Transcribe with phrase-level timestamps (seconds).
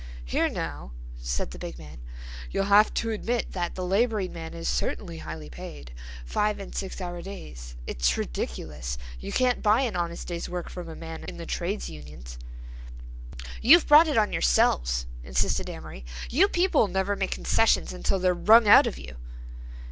[0.25, 2.01] "Here now," said the big man,
[2.49, 7.21] "you'll have to admit that the laboring man is certainly highly paid—five and six hour
[7.21, 8.97] days—it's ridiculous.
[9.19, 12.39] You can't buy an honest day's work from a man in the trades unions."
[13.61, 16.03] "You've brought it on yourselves," insisted Amory.
[16.31, 19.17] "You people never make concessions until they're wrung out of you."